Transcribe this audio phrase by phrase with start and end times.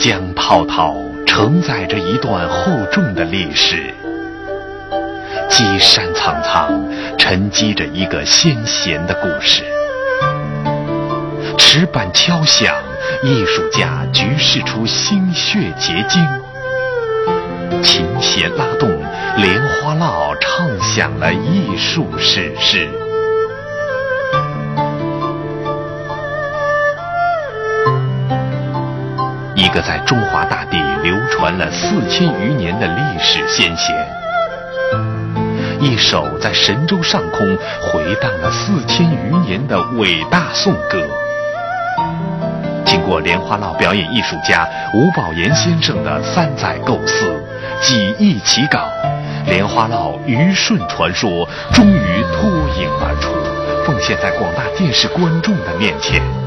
[0.00, 3.76] 江滔滔，承载着一段厚重的历史；
[5.50, 6.72] 积山苍苍，
[7.18, 9.62] 沉积着一个先贤的故事。
[11.58, 12.74] 石板敲响，
[13.22, 16.24] 艺术家局势出心血结晶；
[17.82, 18.88] 琴弦拉动，
[19.36, 22.88] 莲花落唱响了艺术史诗。
[29.60, 33.94] 一个在中华大地流传了四千余年的历史先贤，
[35.78, 37.46] 一首在神州上空
[37.82, 41.06] 回荡了四千余年的伟大颂歌。
[42.86, 47.30] 经过莲花落表演艺术家吴宝言先生的三载构思，
[47.82, 48.88] 几易起稿，
[49.44, 52.50] 莲花落虞舜传说终于脱
[52.80, 53.30] 颖而出，
[53.84, 56.39] 奉献在广大电视观众的面前。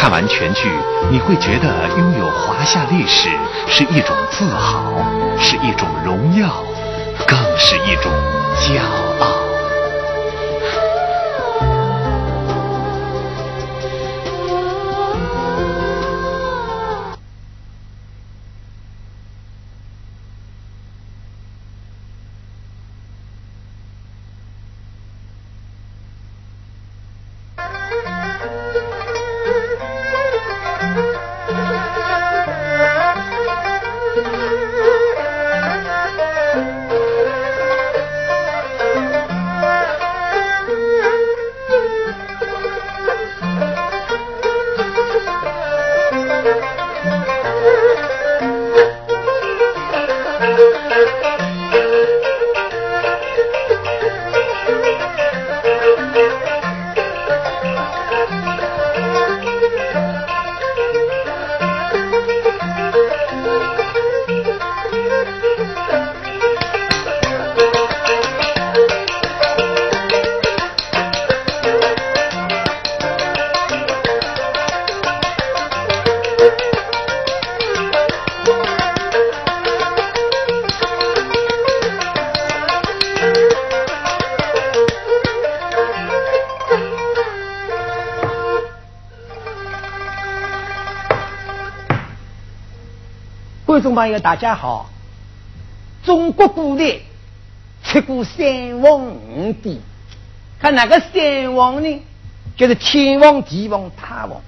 [0.00, 0.66] 看完全剧，
[1.10, 3.28] 你会觉得拥有华夏历史
[3.68, 4.94] 是一种自豪，
[5.38, 6.64] 是一种荣耀，
[7.26, 8.10] 更是一种
[8.56, 8.80] 骄
[9.20, 9.40] 傲。
[94.00, 94.88] 朋友，大家好！
[96.02, 97.00] 中国古代
[97.84, 99.78] 出过三皇五帝，
[100.58, 102.02] 看哪个三皇呢？
[102.56, 104.40] 就是天王、地王、太王。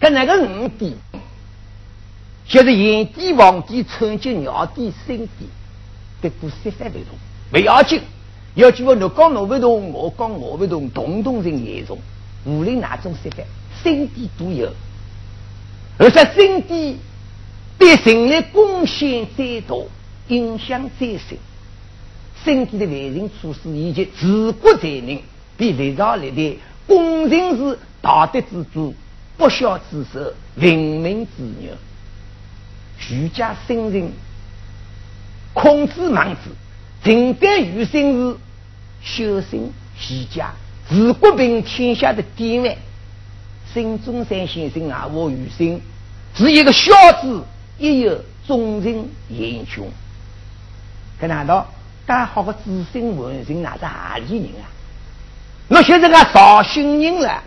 [0.00, 0.96] 看哪个五帝？
[2.46, 5.46] 就是炎帝、黄帝、春帝、尧帝、舜帝。
[6.22, 7.18] 这故事三不同，
[7.50, 8.00] 不要紧。
[8.54, 11.98] 要记我，你讲我不同，我讲我不同，统统成严重。
[12.46, 13.42] 无论哪种说法，
[13.82, 14.72] 舜帝都有，
[15.98, 16.98] 而且舜帝。
[17.78, 19.74] 对人类贡献最大，
[20.28, 21.38] 影响最深。
[22.44, 25.20] 身体的为人处事以及治国才能，
[25.56, 26.56] 比历朝历代
[26.86, 28.94] 功臣是道德之主、
[29.36, 31.72] 不孝之首、文明之牛。
[33.08, 34.10] 儒家圣人
[35.52, 36.50] 孔子、孟子，
[37.02, 38.36] 承担于生是
[39.02, 39.70] 修身
[40.00, 40.54] 齐家、
[40.88, 42.76] 治国平天下的典范。
[43.72, 45.80] 孙中山先生啊，我余生
[46.36, 47.42] 是一个孝子。
[47.78, 49.88] 也有忠臣英雄，
[51.20, 51.66] 可难道
[52.06, 54.68] 干好个知心文人哪是何里人啊？
[55.68, 57.42] 那现在个绍兴人了，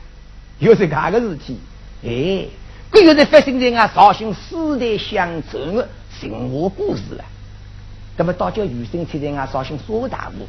[0.59, 1.57] 又是哪个事体？
[2.03, 2.45] 哎，
[2.91, 5.88] 这又是发生在俺绍兴世代相传的
[6.19, 7.23] 神话故事了。
[8.17, 10.47] 那么，大叫余生出在俺绍兴说大屋，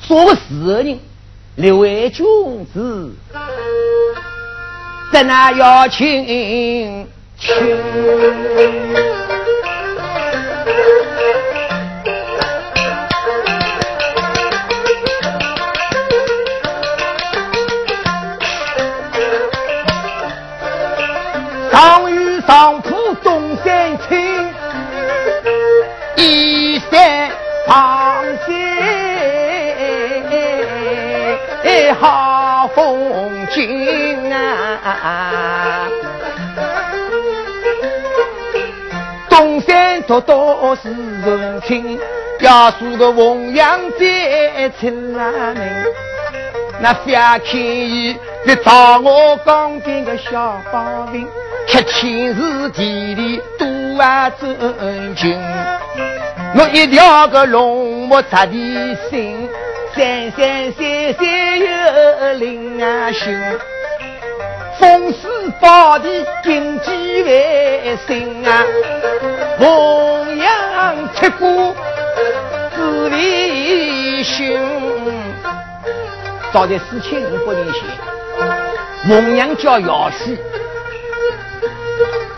[0.00, 0.98] 说个事人
[1.56, 2.26] 刘伟君
[2.72, 3.14] 子，
[5.10, 7.08] 在那邀请。
[21.72, 24.54] 上与上铺东山青，
[26.14, 27.28] 一山
[27.66, 28.54] 旁见
[31.96, 35.61] 好风景啊！
[40.12, 41.98] 山多多是人情，
[42.40, 44.86] 要数个弘扬在出
[45.16, 45.86] 来门。
[46.80, 48.14] 那翻看伊
[48.46, 51.26] 在找我刚进个小宝兵，
[51.66, 55.40] 客亲是地里多啊尊敬。
[56.56, 58.52] 我一条个龙目扎的
[59.08, 59.48] 心，
[59.94, 63.34] 三三三三有灵啊心。
[64.78, 65.28] 风势
[65.60, 68.64] 宝地经济为生啊，
[69.62, 71.72] 弘扬出古
[72.74, 74.44] 自为兄。
[76.52, 77.84] 早在四千五百年前，
[79.06, 80.36] 弘扬叫尧舜，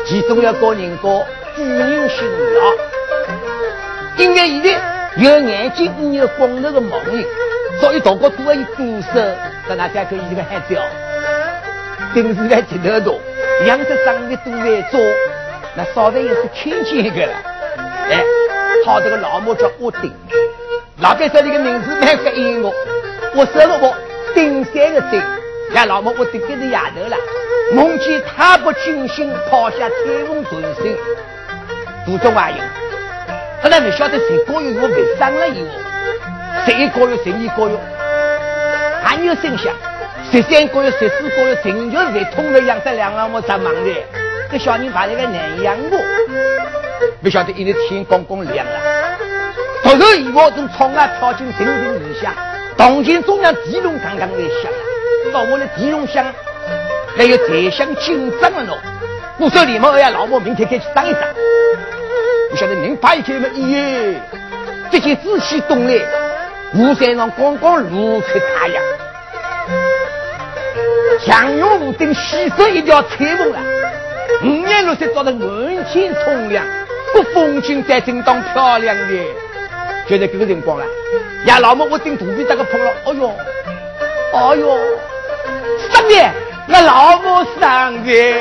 [0.05, 1.25] 其中要教人过
[1.57, 2.63] 古人心啊。
[4.19, 4.79] 因为现在
[5.17, 7.25] 有眼睛、有光头的盲人，
[7.81, 8.85] 所以大家都要有歌
[9.15, 10.83] 手，大家可以这个孩子哦。
[12.13, 13.19] 电视台镜头多，
[13.65, 15.01] 两只长得都在做，
[15.77, 17.33] 那稍微也是看见一个了。
[18.11, 18.23] 哎，
[18.85, 20.13] 他这个老母叫我丁，
[21.01, 22.73] 老板说这个名字蛮合意我。
[23.35, 23.95] 我说了我
[24.35, 25.21] 丁三个丁，
[25.75, 27.17] 呀老母我丁跟着丫头了。
[27.73, 30.97] 梦见他不军心，抛下彩虹传信，
[32.05, 32.57] 途中还有，
[33.63, 35.69] 后来没晓得谁高月我被生了以后，
[36.67, 37.77] 谁高月谁你高月，
[39.03, 39.73] 还有声响。
[40.31, 43.91] 十三个月、十四个月，成就在通了养在两老母在忙的，
[44.59, 45.99] 小人把那个难养活，
[47.23, 48.73] 不晓得一日天刚刚亮了，
[49.83, 52.33] 突然一窝从窗外跳进阵阵异响，
[52.77, 54.71] 当前中央地龙刚刚在响，
[55.33, 56.25] 到我的地龙响，
[57.17, 58.77] 还有宰相紧张了喏，
[59.39, 61.23] 我说李某呀，老母明天开去张一张，
[62.51, 63.49] 不晓得您发一天么？
[63.49, 64.15] 咦，
[64.91, 65.95] 这些仔细动来，
[66.75, 68.27] 雾山上刚刚露出
[68.59, 68.83] 太阳。
[71.25, 73.59] 强用武丁牺牲一条彩虹了，
[74.45, 76.63] 五颜六色照得满天冲亮，
[77.15, 79.25] 这风景在正当漂亮的，
[80.07, 80.85] 就在这个辰光了。
[81.47, 83.35] 呀，老母我顶肚皮这个碰了，哎呦，
[84.35, 84.77] 哎呦，
[85.91, 86.31] 上面
[86.67, 88.37] 那老母上面，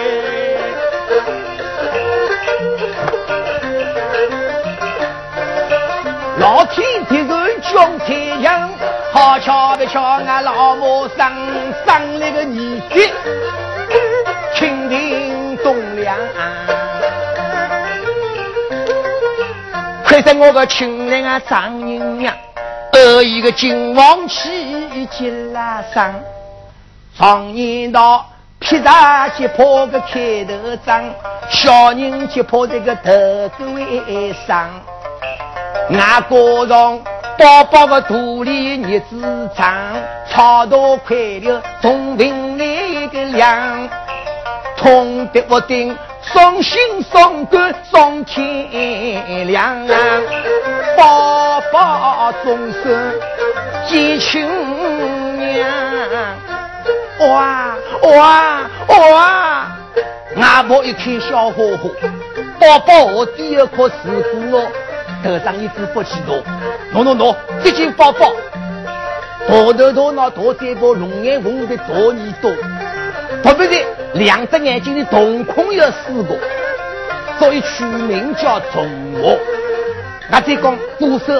[6.37, 8.69] 老天的人穷太阳。
[9.13, 11.31] 好巧不巧，俺老母生
[11.85, 12.95] 生了个儿子，
[20.21, 22.31] 看着我个亲人啊，张银娘，
[22.91, 26.13] 得一个金王旗进拉上，
[27.17, 28.23] 常言道，
[28.59, 30.53] 披大去破个开头
[30.85, 31.03] 章，
[31.49, 33.11] 小人去破这个头
[33.73, 34.69] 尾上，
[35.89, 37.01] 俺国中。
[37.35, 39.73] 宝宝个肚里日子长，
[40.29, 43.89] 草多快了，从平来一个凉，
[44.77, 45.97] 痛得我顶
[46.33, 46.81] 送心
[47.11, 49.85] 送肝送天亮，
[50.97, 53.13] 宝宝终身
[53.87, 54.43] 见亲
[55.37, 55.69] 娘，
[57.19, 58.69] 哇哇
[59.11, 59.67] 哇！
[60.41, 61.91] 阿婆一看笑呵呵，
[62.59, 63.93] 宝宝我第二颗石
[64.31, 64.67] 骨哦。
[65.23, 66.43] 头上一只不起多，
[66.93, 68.33] 喏喏喏，这件包包，
[69.47, 72.51] 大头大脑大嘴巴，龙眼红的大耳朵，
[73.43, 76.39] 特别是两只眼睛的瞳孔有四个，
[77.37, 78.87] 所以取名叫中
[79.21, 79.37] 我。
[80.29, 81.33] 那再讲鼓手，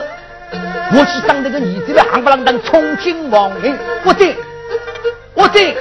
[0.92, 4.36] 我去当那个儿子的行不啷当冲进王门，我对，
[5.34, 5.76] 我对，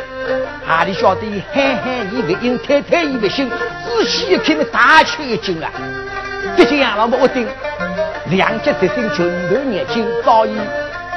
[0.67, 1.23] 哪里晓得
[1.53, 5.71] 憨憨一不应，太太一不行，仔细一看，大吃一惊啊！
[6.57, 7.47] 这件养老婆我顶。
[8.31, 10.57] 两脚直身，拳头眼睛，早已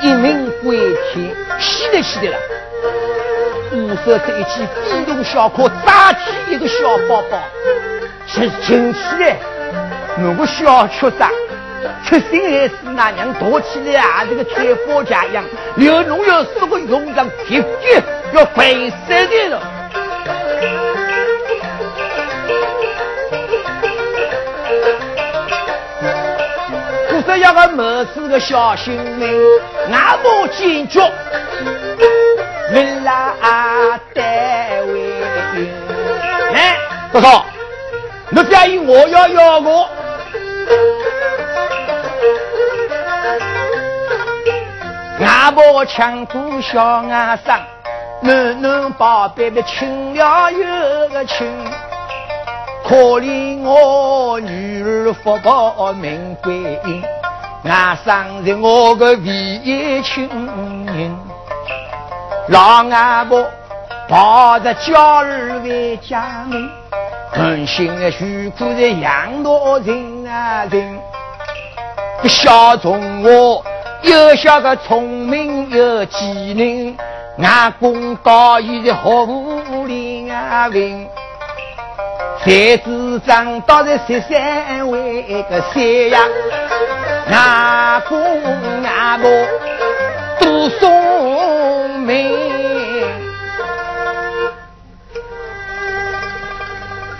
[0.01, 0.77] 一鸣归
[1.13, 1.29] 天，
[1.59, 2.37] 稀得稀得了。
[3.75, 7.37] 五色这一件飞龙小可，扎起一个小包包，
[8.25, 9.37] 是进起来，
[10.19, 11.29] 我个小畜生，
[12.05, 14.25] 出心还是那娘躲起来啊？
[14.29, 15.43] 这个穿花甲一样，
[15.75, 17.67] 有侬有四个用上铁脚
[18.33, 19.61] 要回身的了。
[27.27, 29.27] 这样个谋事个小心命，
[29.91, 31.01] 俺不坚决，
[32.71, 33.35] 为了
[34.13, 35.23] 单位。
[36.53, 36.77] 哎，
[37.11, 37.45] 多少？
[38.29, 39.87] 你答应我要要我，
[45.19, 47.61] 俺不强过小俺上，
[48.21, 51.47] 男男宝贝的亲了又个亲。
[52.83, 56.55] 可怜我女儿福报命归
[56.85, 57.03] 阴，
[57.63, 59.31] 俺生是我的唯
[59.63, 60.27] 一亲
[60.87, 61.17] 人，
[62.49, 63.43] 老阿婆
[64.07, 66.69] 抱着娇儿为家门，
[67.31, 69.49] 狠心的许苦的养大
[69.83, 70.99] 人啊人，
[72.25, 73.65] 小从我
[74.03, 76.95] 又小个聪明又机灵，
[77.39, 81.07] 俺公高义的学武林啊人。
[82.43, 86.19] 才子长到在十三位个山呀，
[87.31, 88.17] 阿公
[88.83, 89.31] 阿婆
[90.39, 91.14] 都送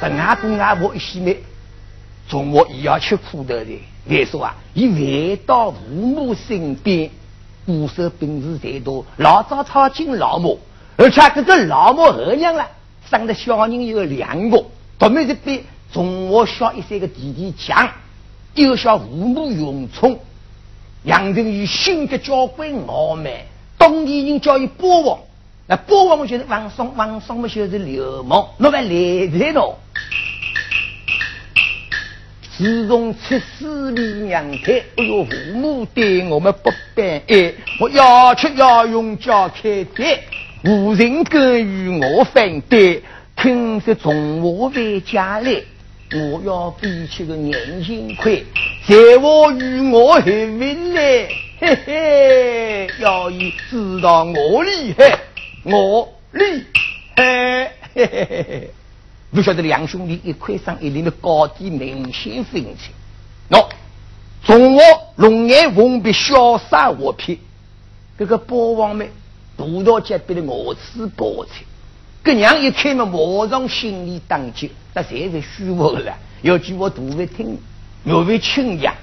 [0.07, 1.35] 跟外公外婆一起没，
[2.29, 3.65] 从我也要吃苦头的。
[4.07, 7.09] 来说啊，一回到父母身边，
[7.65, 10.59] 骨色本事最多，老早操进老母，
[10.95, 12.67] 而且这个老母后娘了，
[13.09, 14.63] 生的小人有两个，
[14.99, 17.89] 特别是比从我小一岁的弟弟强，
[18.53, 20.19] 又小父母永聪，
[21.05, 23.31] 养成于性格娇贵傲慢，
[23.75, 25.19] 当地人叫伊波王，
[25.65, 29.73] 那波王嘛就是王松，王松嘛就是流氓，那么来在喏。
[32.57, 40.21] 自从出师离娘胎，哎呦，父母对我们不般爱，我要吃要用叫开店，
[40.63, 43.03] 无人敢与我反对。
[43.35, 45.61] 听说从我回家来，
[46.13, 48.31] 我要比起个年轻快，
[48.87, 51.27] 在我与我还未来，
[51.59, 55.19] 嘿嘿，要伊知道我厉害，
[55.63, 56.63] 我厉
[57.17, 58.69] 害，嘿嘿嘿嘿。
[59.35, 62.93] 不晓得两兄弟一块上一领的高低明显分清。
[63.49, 63.67] 喏，
[64.45, 64.81] 从我
[65.17, 67.37] 龙眼凤鼻潇洒活撇，
[68.17, 69.09] 这个包王们
[69.57, 71.65] 葡萄结别的我吃包菜，
[72.23, 76.17] 这娘一开门，马上心里当急，那才是虚伪了。
[76.41, 77.57] 要叫我读会听，
[78.05, 78.95] 又会亲家。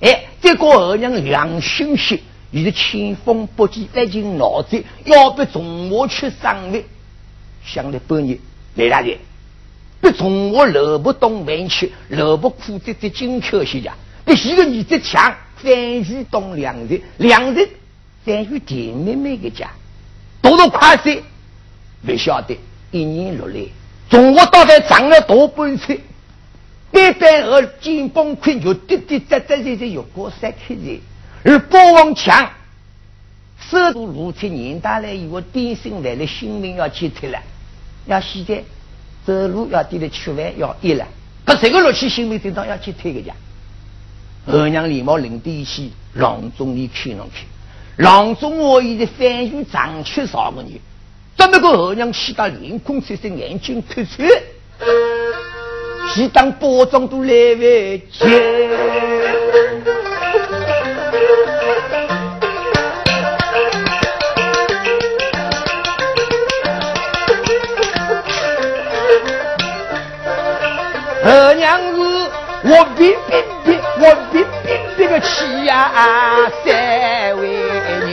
[0.00, 2.20] 哎，这个二娘良心些，
[2.52, 6.86] 你是清风不羁，爱情脑子，要不从我去上位，
[7.64, 8.38] 想了半年，
[8.76, 9.18] 来大姐。
[10.04, 13.94] 不从我萝卜东门去，萝卜苦的的金科学家，
[14.26, 15.72] 比一个儿子强，翻
[16.04, 17.66] 去东两人，两人
[18.22, 19.70] 翻去田妹妹的家，
[20.42, 21.22] 多多快些，
[22.04, 22.54] 不晓得
[22.90, 23.60] 一年落来，
[24.10, 25.98] 从我到底长了多半岁，
[26.92, 31.00] 单单而金崩溃就滴滴答答在在有过三开人，
[31.44, 32.50] 而包王强，
[33.70, 37.38] 收入如此年大来以后，电信来了，性命要去退了，
[38.04, 38.62] 要现在。
[39.26, 41.06] 走路要低的吃饭要一了，
[41.44, 43.32] 可这个乐器心里经常要去推个家。
[44.46, 47.46] 二娘连忙领弟去郎中你看上去，
[47.96, 50.72] 郎中我已经翻译长缺少个人，
[51.36, 54.22] 怎么个二娘气到脸孔赤色，眼睛突出，
[56.14, 59.23] 是当包装都来为接。
[71.26, 72.30] 二娘子，
[72.64, 75.90] 我必必必，我必必这个气呀
[76.62, 78.10] 三位人，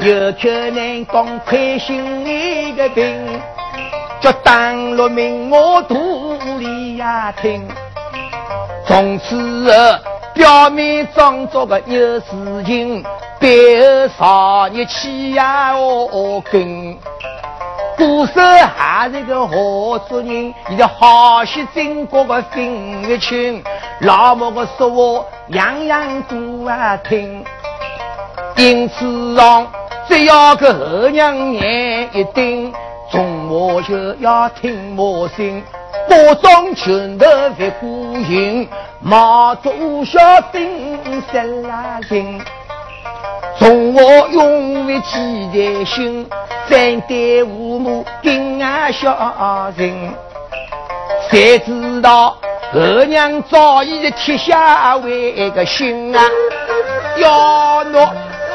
[0.00, 3.40] 有可能讲亏心一个病，
[4.20, 7.64] 就当了命我肚里呀听，
[8.88, 9.72] 从此
[10.34, 12.26] 表面装作个有事
[12.66, 13.04] 情，
[13.38, 16.98] 背后少日气呀我跟。
[17.96, 18.40] 鼓手
[18.76, 22.62] 还是个好主人，你的好些经过个分
[23.08, 23.62] 一清，
[24.00, 27.44] 老母个说话样样都啊听。
[28.56, 29.66] 因此上
[30.08, 32.72] 只要个后娘眼一盯，
[33.10, 35.62] 从我就要听我心，
[36.08, 38.68] 包装拳头别孤行，
[39.00, 40.18] 马祖小
[40.52, 40.98] 兵
[41.32, 42.40] 三拉人。
[43.58, 46.26] 从我永为记在心，
[46.68, 50.14] 三代父母敬爱孝人，
[51.30, 52.36] 谁知道
[52.72, 56.22] 二娘早已铁下为个心啊，
[57.18, 58.14] 要我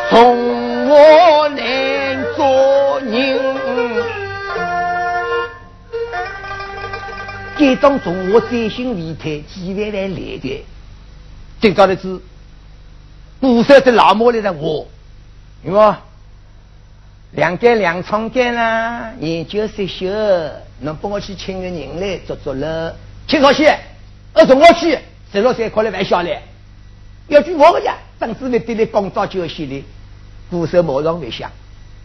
[0.10, 3.40] 从我来做人。
[7.58, 10.66] 这种从我在心离开，几万来来的，
[11.62, 12.20] 今朝的是。
[13.40, 14.88] 不少的老母来的我，
[15.64, 15.94] 因为
[17.32, 20.08] 两间两床间啦，研究设修，
[20.80, 22.96] 能帮我去请个人来做做了。
[23.28, 23.78] 请好些，
[24.34, 24.98] 二从我去，
[25.32, 26.42] 十六岁考了玩笑嘞。
[27.28, 29.84] 要句我个呀，当时呢对你工作就系哩，
[30.50, 31.52] 不少马上会想，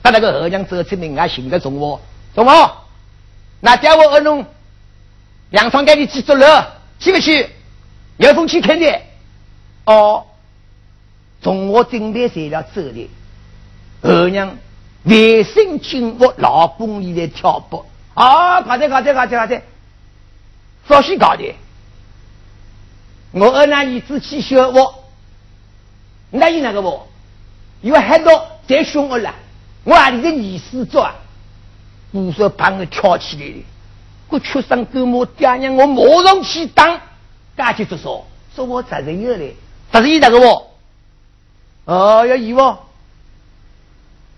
[0.03, 2.01] 把那个二娘走出门外寻个从我，
[2.35, 2.77] 从我，
[3.61, 4.45] 那叫我二弄
[5.51, 7.49] 两床间里去做了，去不去？
[8.19, 9.01] 有风去看的，
[9.87, 10.27] 哦。
[11.43, 13.11] 从我准备材料走的，
[14.03, 14.57] 二娘
[15.03, 17.85] 卫生进屋，老公里在跳步。
[18.15, 19.61] 啊，搞的搞的搞的搞的，
[20.87, 21.55] 早些搞的。
[23.33, 25.05] 我二娘儿子去学我，
[26.31, 27.09] 那有哪个我？
[27.81, 29.35] 因为很多在凶我了，
[29.83, 31.11] 我还里个儿子做，
[32.13, 33.65] 不说把我跳起来的，
[34.29, 37.01] 我出生狗母爹娘，我马上去打，
[37.57, 39.57] 赶紧就说说我责任有嘞，
[39.91, 40.72] 责任有哪个我？
[41.85, 42.79] 哦，要以哦，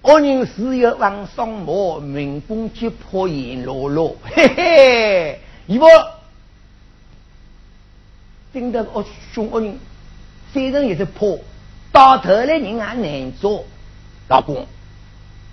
[0.00, 5.86] 我人是有王双毛，民工急迫阎罗罗，嘿嘿，一不，
[8.52, 9.78] 盯着我凶恶人，
[10.52, 11.38] 虽然也是破，
[11.92, 13.64] 到头来人还难做。
[14.28, 14.66] 老公，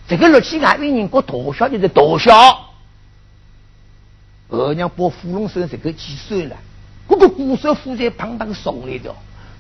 [0.08, 2.70] 这个六七还为人过大小就是大小。
[4.48, 6.56] 二娘把芙蓉生这个几岁了？
[7.10, 9.14] 这个骨瘦负债胖胖送来的，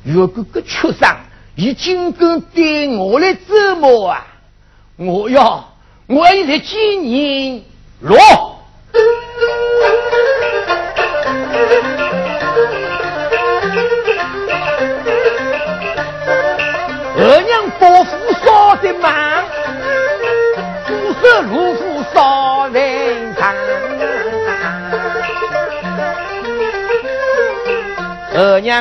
[0.03, 1.17] 如果个缺伤，
[1.61, 4.25] 你竟敢对我来折磨啊！
[4.95, 5.75] 我要，
[6.07, 7.61] 我要在几年
[7.99, 8.17] 落。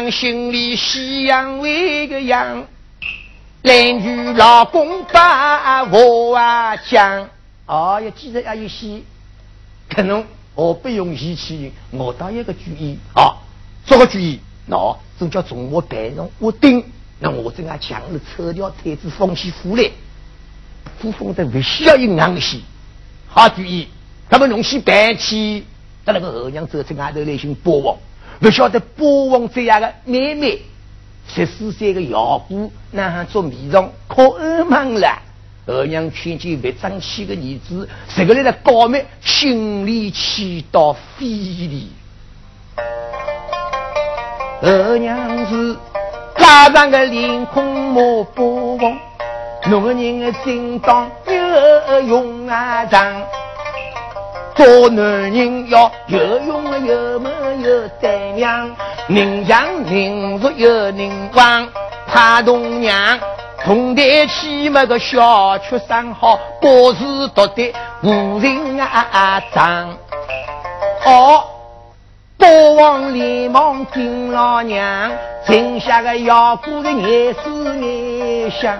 [0.00, 2.66] 娘心里喜洋为个样。
[3.60, 7.28] 邻居老公把我啊讲，
[7.66, 9.02] 哦，要记得要有些，
[9.90, 12.96] 可能我不用义气，我倒有个主意。
[13.14, 13.36] 啊，
[13.84, 14.40] 做个主意，
[14.70, 16.82] 喏，这叫从我带上我顶，
[17.18, 19.90] 那我这样强了撤掉太子封起府来，
[20.98, 22.64] 府封的不需要有硬气，
[23.28, 23.88] 好主意，
[24.30, 25.66] 他们弄起白起，
[26.06, 27.98] 在那个二娘走在外头来寻波王，
[28.40, 30.62] 不晓得波王这样的妹妹。
[31.28, 35.22] 十四岁的姚姑，那还做迷藏，可噩梦了。
[35.66, 41.92] 二娘劝见未争气的儿子，这个来的高妹心里气到肺里。
[44.62, 45.78] 二娘子
[46.38, 48.98] 拉上个脸孔莫不忘，
[49.68, 53.22] 弄个人的心当有用啊长。
[54.54, 57.30] 做男人要有勇有谋
[57.62, 58.70] 有胆量，
[59.06, 61.68] 宁强宁弱有人旺。
[62.12, 63.16] 怕东娘
[63.62, 67.04] 同台起么个小曲生好，博士
[67.34, 67.72] 读得
[68.02, 69.96] 无人啊啊长。
[71.04, 71.44] 哦，
[72.36, 75.12] 国王连忙敬老娘，
[75.46, 77.38] 剩下个要过的也是
[77.80, 78.76] 眼香。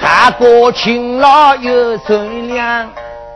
[0.00, 2.88] 大哥勤劳又善良。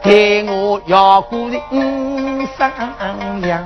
[0.04, 2.70] 待我要过的五三
[3.40, 3.64] 两，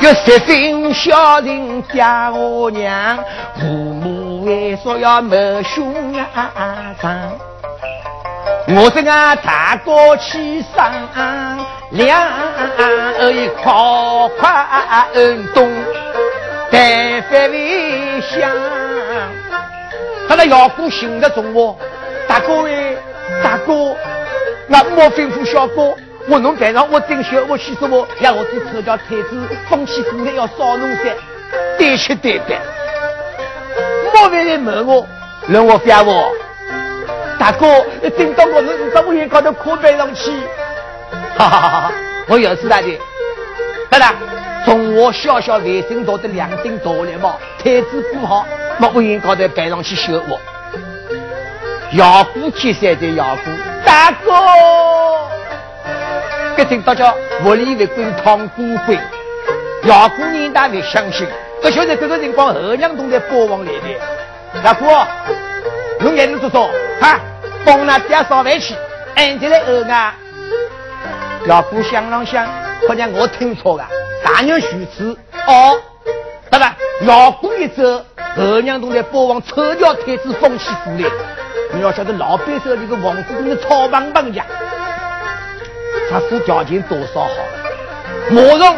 [0.00, 3.18] 有十分孝敬家我娘，
[3.58, 5.94] 父母为说要谋兄
[7.00, 7.32] 长，
[8.68, 10.92] 我这个大哥去上
[11.92, 12.20] 两
[13.32, 15.72] 一夸夸恩东，
[16.70, 18.50] 但凡为想，
[20.28, 21.74] 他那要过心的中我，
[22.28, 22.98] 大哥喂，
[23.42, 23.96] 大哥。
[24.66, 25.94] 那莫吩咐小哥，
[26.28, 31.14] 我侬带上我进学，我去说我让我去抽叫太子，风起风来要烧农山，
[31.78, 32.58] 对吃对办。
[34.14, 35.06] 莫非来问我，
[35.48, 36.32] 让我发我？
[37.38, 37.66] 大哥，
[38.16, 40.30] 等到我们怎么也搞到课本上去？
[41.36, 41.92] 哈哈哈哈！
[42.28, 42.98] 我有事大的，
[43.90, 44.14] 好了，
[44.64, 48.46] 从我小小外甥到的两顶大礼帽，太子不好，
[48.78, 50.40] 莫不应搞到背上去修我。
[51.92, 53.73] 姚姑接山的姚姑。
[53.84, 54.32] 大哥，
[56.56, 58.98] 这听大家屋里为官唐姑贵，
[59.84, 61.26] 姚姑娘大没相信。
[61.62, 64.60] 不晓得这个辰光二娘都在包房来的。
[64.62, 64.86] 大哥，
[66.00, 66.70] 用眼睛说说，
[67.00, 67.18] 哈，
[67.64, 68.74] 帮那爹烧饭去，
[69.16, 70.14] 俺这来二啊。
[71.46, 72.46] 姚姑想了想，
[72.88, 73.86] 好像我听错了，
[74.22, 75.16] 大娘许此
[75.46, 75.80] 哦。
[76.50, 76.76] 对吧？
[77.02, 77.82] 姚姑一走，
[78.36, 81.10] 二娘都在包房抽掉太子风起府来。
[81.74, 84.46] 你要晓得，老板手里个房子跟个草棒棒一样，
[86.10, 87.34] 他付条件多少好了？
[88.30, 88.76] 马上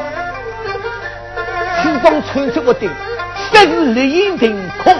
[1.82, 2.90] 四方穿出不顶，
[3.52, 4.48] 十日烈焰腾
[4.82, 4.96] 空，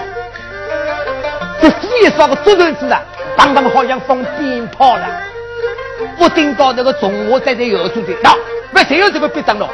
[1.59, 3.01] 这副一烧个竹头子啊，
[3.35, 5.03] 棒棒好像放鞭炮了。
[6.19, 8.31] 我顶到那个中华站在右处的，那
[8.71, 9.67] 不谁有这个必当了？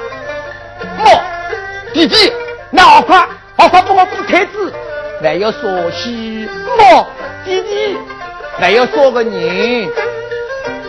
[0.97, 1.05] 莫
[1.93, 2.31] 弟弟，
[2.71, 4.73] 那好快，好快帮我扶太子，
[5.21, 7.05] 还要说起莫。
[7.45, 7.97] 弟弟，
[8.57, 9.89] 还要说个人，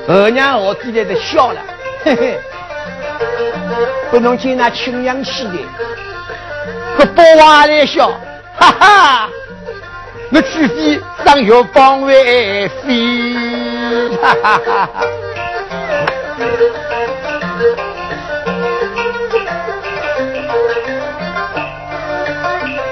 [0.07, 1.61] 二娘我弟弟在笑了，
[2.05, 2.39] 嘿嘿，
[4.11, 5.59] 不能见那清凉气的，
[6.97, 8.11] 可包娃来笑，
[8.57, 9.29] 哈哈，
[10.31, 13.35] 那除非上月光为飞，
[14.23, 15.05] 哈哈哈哈，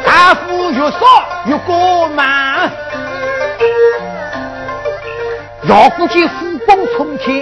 [0.04, 0.98] 大夫越少
[1.46, 2.70] 越过忙。
[5.68, 7.40] 姚姑见虎光冲天，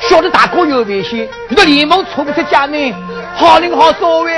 [0.00, 2.94] 晓得大哥有危险，就连忙冲出家门，
[3.36, 4.32] 好人好少尉，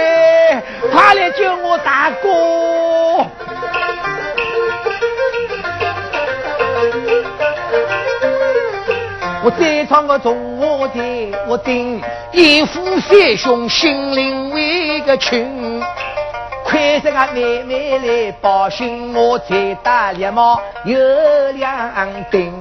[0.93, 2.29] 快来救我大哥！
[9.45, 15.81] 我再唱个中华的，我顶一夫三兄，心灵为个亲。
[16.65, 20.99] 快些个妹妹来报信，我再打猎毛有
[21.53, 22.53] 两顶。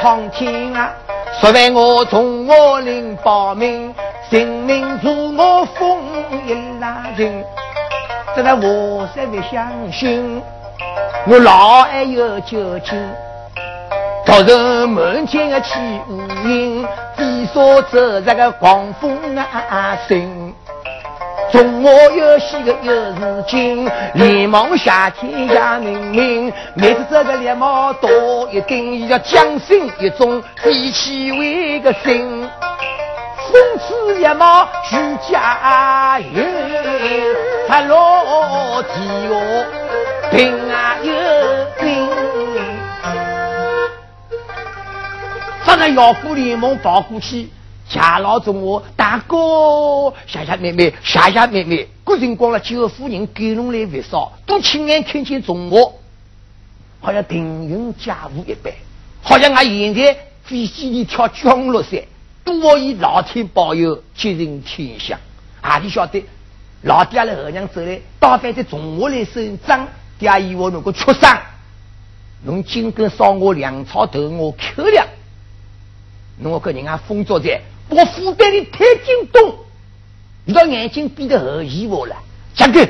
[0.00, 0.92] 苍天啊，
[1.40, 3.92] 说为我从我领报名，
[4.30, 5.98] 人民如我风
[6.46, 7.44] 一拉人。
[8.36, 10.40] 这个我实不相信，
[11.26, 12.96] 我老爱有酒精。
[14.24, 20.47] 突然门前的起乌云，飞沙走这个狂风啊声。
[21.50, 28.10] 中我有喜个有事情，连忙下天呀明明，每次这个猎毛多
[28.52, 32.48] 一定要将心一种，比起为个心，
[33.50, 36.44] 风刺猎毛徐家云，
[37.66, 39.64] 他落地哦，
[40.30, 41.12] 平啊有
[41.82, 42.08] 命。
[45.64, 47.48] 放在药府连忙跑过去。
[47.88, 51.88] 家老总我大哥，谢谢妹妹，谢谢妹妹。
[52.04, 55.98] 古辰光了，九夫人给侬来不少，都亲眼看见中我，
[57.00, 58.72] 好像平庸家务一般，
[59.22, 62.00] 好像俺现在飞机里跳降落伞，
[62.44, 65.18] 多以老天保佑，吉人天相。
[65.62, 66.22] 啊，你晓得，
[66.82, 71.38] 老爹来二娘走来，打翻在中我来收账，爹以我能够出生，
[72.44, 75.06] 侬今个烧我粮草头，我口粮，
[76.38, 77.60] 侬我跟人家封作在。
[77.88, 79.54] 我负担的太惊动，
[80.44, 82.16] 你的眼睛闭得很疑惑了。
[82.54, 82.88] 这个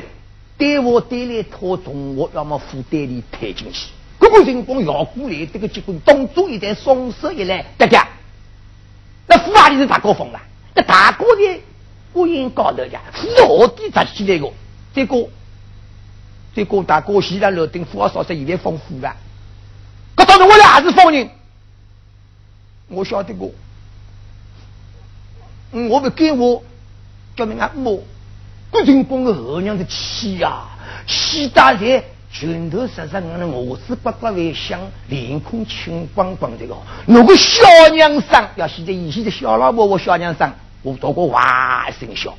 [0.57, 3.89] 对我带来拖重，我要么负担的太进去。
[4.19, 8.07] 这个情况要过来，这个结果动作一旦松手一来，大家
[9.27, 10.41] 那副阿里是大高峰了。
[10.75, 11.61] 那大哥的
[12.11, 14.51] 不应高头呀，副何地扎起来个？
[14.93, 15.29] 这个
[16.53, 19.15] 这个大哥现在楼顶富二少说现在丰富了。
[20.15, 21.29] 可当时我俩还是放人，
[22.89, 23.51] 我晓得过。
[25.71, 26.63] 我不给我
[27.35, 28.01] 叫人家摸，
[28.71, 30.63] 古辰光的后娘的气呀，
[31.05, 36.75] 气大在拳头实实，我的我是八卦为香，脸孔青光光的个。
[37.05, 40.51] 如果小娘生，要现在以前的小老婆，我小娘生，
[40.81, 42.35] 我多过哇一声笑。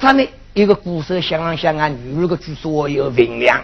[0.00, 3.62] 咱们一个古色相当相啊，女儿个据说有分量，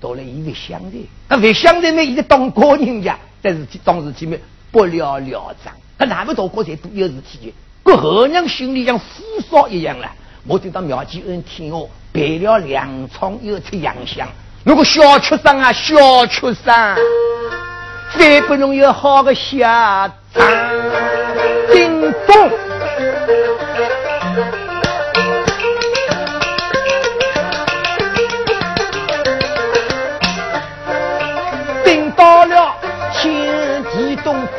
[0.00, 5.70] 到了一个乡的，那为乡的呢，一个当高人家，但是当时前面不了了之。
[5.98, 9.04] 他那么多国才都有事体的，个后娘心里像火
[9.50, 10.10] 烧一样了。
[10.46, 14.26] 我就到苗吉恩听我备了粮仓，又出洋相。
[14.64, 16.96] 如果小畜生啊，小畜生，
[18.16, 20.46] 再不能有好的下场。
[21.72, 22.50] 叮咚，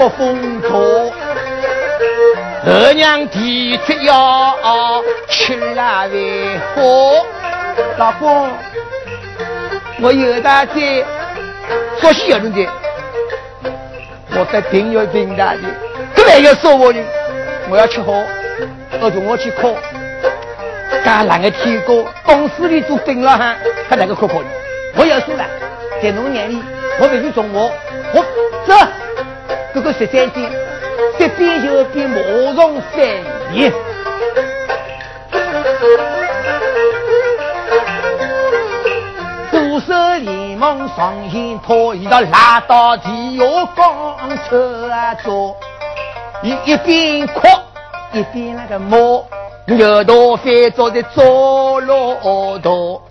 [0.02, 1.12] 地东北风头。
[2.66, 6.82] 二娘提出要吃腊为好，
[7.98, 8.50] 老公，
[10.00, 10.74] 我有大在，
[12.00, 12.68] 说西有人的，
[14.36, 15.60] 我在定要定大的，
[16.16, 17.00] 这来要说我的，
[17.70, 18.12] 我要吃好，
[19.02, 19.74] 我从我去考，
[21.04, 23.56] 干哪个天高，公司里做顶了哈，
[23.90, 24.46] 他哪个可考的？
[24.96, 25.44] 我要说了，
[26.02, 26.62] 在农年里，
[27.00, 27.72] 我必须从我，
[28.14, 28.24] 我
[28.68, 28.76] 走，
[29.74, 30.52] 这个十三点。
[31.18, 32.18] 这边就边马
[32.56, 33.02] 上翻
[33.54, 33.70] 译，
[39.52, 43.44] 鼓手连忙上前拖，一道拉到地下
[43.76, 44.18] 钢
[44.50, 45.56] 车啊走，
[46.42, 47.48] 一一边哭
[48.14, 48.98] 一边那个骂，
[49.68, 53.02] 牛头翻着的走骆驼，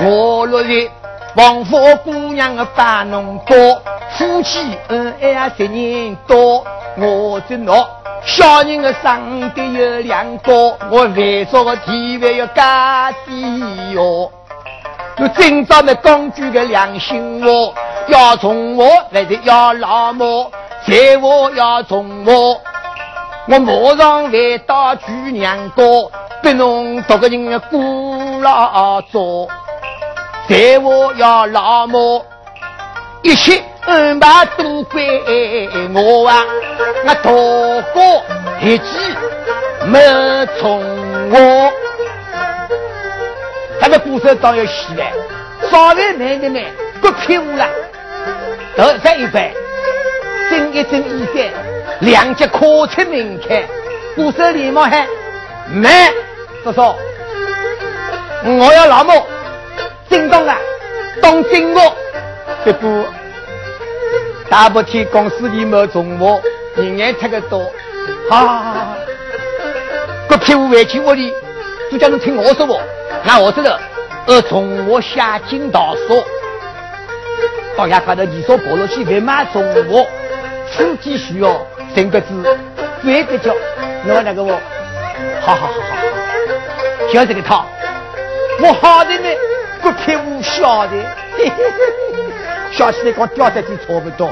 [0.00, 0.88] 我落日
[1.34, 3.56] 王府姑娘的把弄多，
[4.10, 6.62] 夫妻恩爱十年多。
[6.98, 7.86] 我这喏，
[8.22, 14.30] 小人的生得有两个，我为啥个地位要加低哟？
[15.18, 17.48] 我今朝的公主的良心话
[18.08, 20.50] 要从我来的要老母，
[20.84, 22.60] 财我要从我，
[23.48, 25.82] 我马上回到举娘家，
[26.42, 29.48] 别弄多个人的孤老做，
[30.52, 32.22] 财我要老母，
[33.22, 33.62] 一切。
[33.84, 36.44] 安排都归我啊！
[37.04, 38.22] 我大哥
[38.60, 38.84] 一计
[39.86, 39.98] 没
[40.60, 40.80] 从
[41.30, 41.72] 我，
[43.80, 45.12] 他的鼓手当要起来，
[45.68, 46.62] 稍微慢点慢，
[47.00, 47.66] 不偏误了。
[48.76, 49.52] 头再一摆，
[50.48, 51.50] 睁一睁衣衫，
[52.00, 53.64] 两脚跨出门槛，
[54.14, 55.08] 鼓手连忙喊
[55.72, 55.90] 慢，
[56.62, 56.94] 叔叔，
[58.44, 59.26] 我要老母，
[60.12, 60.58] 震动啊，
[61.22, 61.96] 动静我，
[62.66, 63.06] 这不。
[64.50, 66.38] 大白天公司里没中午，
[66.76, 67.72] 人眼太个多，
[68.28, 68.96] 好好好好，
[70.28, 71.32] 个屁股回去屋里，
[71.90, 72.78] 就叫侬听我说不？
[73.24, 73.78] 那我知道，
[74.26, 76.22] 呃，中午下井道所，
[77.74, 80.06] 到下看到你说跑了去外卖中午，
[80.70, 82.34] 司机需要三个字，
[83.02, 83.54] 一个叫，
[84.04, 84.52] 侬那个我，
[85.40, 85.96] 好好好好，
[87.10, 87.64] 就这个套，
[88.60, 89.28] 我好的呢，
[89.82, 90.92] 个屁股小的，
[91.36, 91.78] 嘿嘿嘿。
[92.72, 94.30] 小起来，跟掉下去差不多。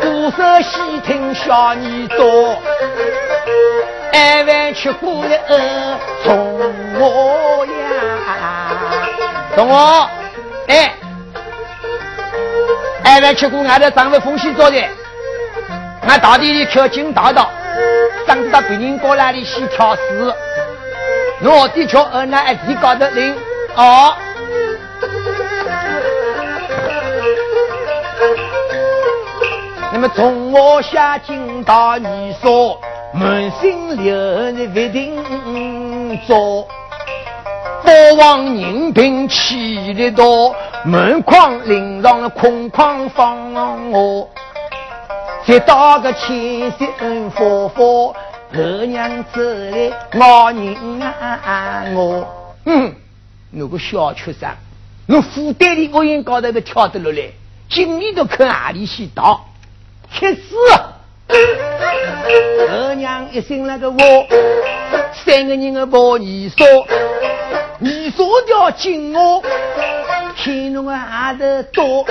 [0.00, 1.76] 鼓瑟细听小耳
[2.16, 2.56] 朵，
[4.12, 6.58] 二万吃过了从
[6.98, 7.72] 我呀，
[9.54, 10.10] 从我
[10.68, 10.94] 哎，
[13.04, 14.76] 二万吃过，俺的丈夫风险做的，
[16.08, 17.50] 俺到底里跳进大道。
[18.26, 20.34] 上到别人过来里去挑事，
[21.42, 23.34] 我的叫二奶一地高头领
[23.74, 24.14] 哦。
[29.92, 32.78] 那么从我下进到你说，
[33.12, 34.14] 满心留
[34.52, 36.66] 的不定做，
[37.82, 44.28] 国王人品气力多，门框领上了空框放我。
[45.44, 48.14] 接到个千山佛佛，
[48.52, 52.94] 二娘子来我人啊我，嗯，
[53.50, 54.48] 那个小畜生，
[55.08, 57.22] 我负担的屋檐高头都跳得落来，
[57.68, 59.40] 今年都看哪里去逃？
[60.12, 60.54] 去死！
[62.70, 63.96] 二娘一声那个我，
[65.12, 66.64] 三个人的抱你说，
[67.80, 69.42] 你说掉进我，
[70.36, 72.06] 听侬个阿头多。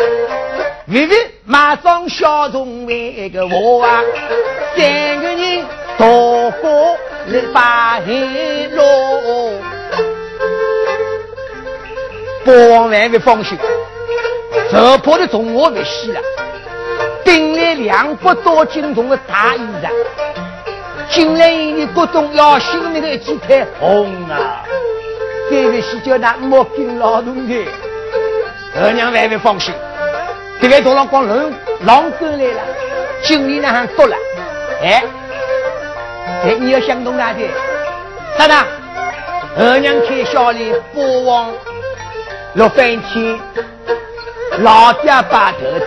[0.88, 1.16] 微微
[1.46, 4.02] 马上小众为一个我啊，
[4.76, 5.64] 三个人
[5.98, 6.06] 逃
[6.60, 8.06] 过来把海
[8.72, 8.82] 路，
[12.44, 13.58] 国王万万放心，
[14.72, 16.20] 这破的从我不死了，
[17.24, 19.90] 顶来两百多斤重的大衣裳，
[21.12, 24.66] 进来你各种要性命的一件太红啊，
[25.50, 27.66] 再不洗叫那莫跟劳动的，
[28.82, 29.72] 二娘万万放心。
[30.62, 31.52] 这个多浪光狼
[31.86, 32.62] 狼狗来了，
[33.24, 34.16] 经理呢还多了，
[34.84, 35.04] 哎，
[36.44, 37.40] 哎，你要想懂哪的？
[38.38, 38.54] 啥的？
[39.58, 41.52] 二娘开小里，国王
[42.54, 43.40] 落翻天，
[44.60, 45.86] 老家把头的。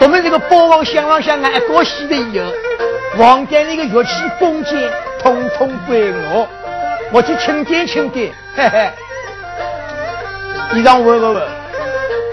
[0.00, 2.46] 我们这个国王想上想啊，一过洗了以后，
[3.18, 4.80] 王家那个乐器弓箭
[5.20, 6.48] 统统归我，
[7.12, 8.90] 我去清点清点，嘿嘿，
[10.74, 11.42] 衣裳闻闻闻，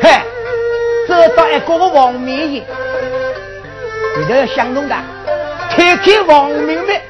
[0.03, 0.11] 嘿。
[1.19, 2.13] 得到一个个王
[4.17, 4.95] 你都要想懂的。
[5.69, 7.01] 开开王明白，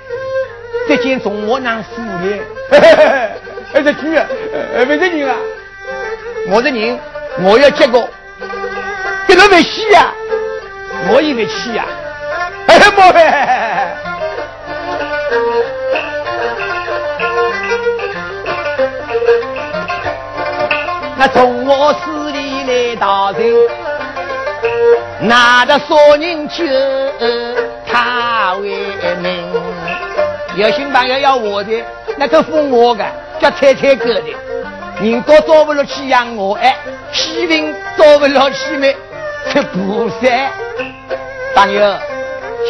[0.88, 2.42] 这件从我那府里，
[3.74, 4.26] 哎，这去啊，
[4.86, 5.36] 不是人啊，
[6.50, 7.00] 我的人，
[7.42, 8.10] 我要结果，
[9.28, 10.12] 这个没戏呀，
[11.12, 11.86] 我也没去呀，
[12.66, 13.96] 哎，莫呗。
[21.18, 23.89] 那从我寺里来到人。
[25.22, 26.64] 哪个说人救
[27.86, 28.70] 他为
[29.22, 29.52] 名？
[30.56, 31.84] 有心朋友要我的，
[32.18, 33.06] 那个封我的，
[33.40, 34.34] 叫太太哥的，
[35.02, 36.76] 人多做不了去养我，哎，
[37.12, 38.96] 批评做不了去没
[39.50, 40.28] 吃菩萨。
[41.54, 41.98] 朋友，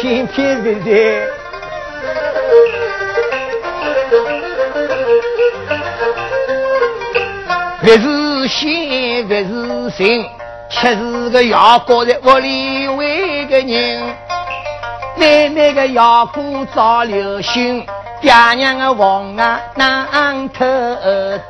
[0.00, 1.26] 天天在在，
[7.80, 10.26] 不是心，不是心。
[10.70, 14.14] 却是个牙膏在屋里为个人，
[15.16, 17.84] 奶奶个牙膏早流行，
[18.20, 20.64] 爹娘个王啊难偷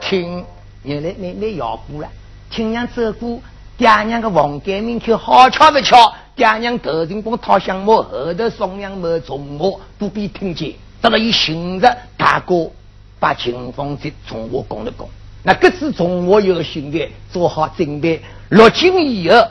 [0.01, 0.43] 听。
[0.83, 2.09] 原来奶奶牙膏了，
[2.51, 3.39] 亲娘走过，
[3.77, 12.71] 爹娘个王改名口好巧不巧，爹娘头顶光掏香茅，后头送娘没从我不必听见，得了一寻着大哥
[13.19, 15.07] 把情况在从我讲了讲。
[15.43, 19.47] 那各自从我有心的做好准备，落井以后，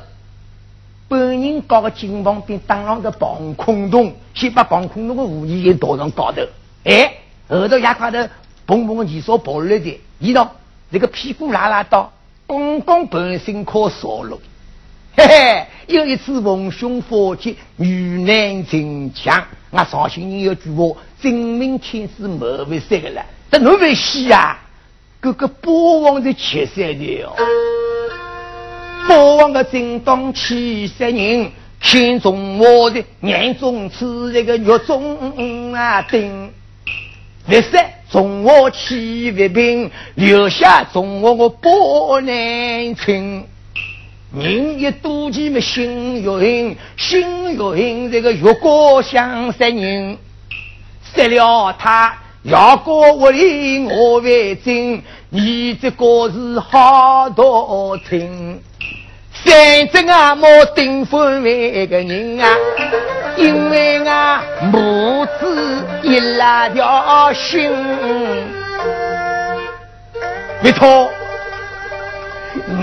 [1.08, 6.42] 本人搞个金旁边当上个防空洞，先把防空洞的武器给倒上高头。
[6.84, 7.14] 哎，
[7.48, 8.18] 后头牙块头
[8.68, 10.54] 砰砰的几所跑来的，一道
[10.92, 12.12] 这个屁股拉拉到，
[12.46, 14.38] 刚刚本身靠烧了。
[15.16, 19.42] 嘿嘿，有一次逢凶化吉，遇难成强。
[19.72, 24.58] 那绍兴人有句话：真命天子没为三个了，这侬为死呀？
[25.22, 27.36] 哥哥，波王的七十的哦，
[29.08, 36.52] 波王的正当七十人，看中我的眼中吃这个肉中啊丁，
[37.48, 43.46] 绿色从我起为兵，留下从我我不难亲。
[44.38, 50.18] 人一多钱么心越硬，心越硬这个越过想杀人，
[51.16, 58.60] 杀了他要过屋里我为真，你这个是好多听。
[59.32, 62.58] 反正啊，莫顶风为个人啊，
[63.38, 67.72] 因为啊，母子一拉条心。
[70.64, 71.10] 别拖，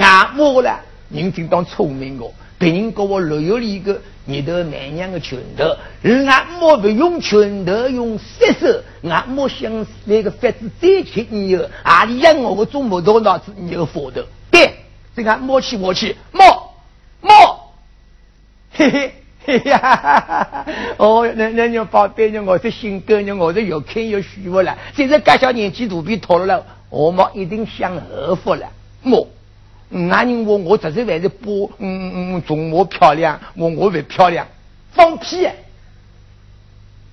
[0.01, 0.79] 俺母了，
[1.11, 2.31] 人真当聪明哦。
[2.59, 5.65] 别人给我六月里一个你的满娘的拳头，
[6.03, 8.83] 俺母不用拳头，用舌手。
[9.09, 14.23] 俺母想那个法子再吃你后，阿里让我个做木头脑子，你有佛头。
[14.51, 14.75] 对。
[15.15, 16.75] 这个摸起摸起摸
[17.23, 17.73] 摸，
[18.71, 19.15] 嘿嘿
[19.47, 20.67] 嘿呀！
[20.99, 22.43] 哦，那那你宝贝呢？
[22.43, 23.33] 我是性格呢？
[23.33, 24.77] 我是又看又舒服了。
[24.95, 28.69] 现在该小年纪肚皮脱了，我们一定享和福了。
[29.03, 29.27] 摸，
[29.89, 34.47] 男人我我只是为了不，嗯嗯，中我漂亮，我我不漂亮，
[34.93, 35.49] 放屁！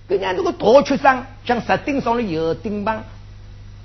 [0.07, 3.03] 人家那个大学生像石顶上的油顶棒，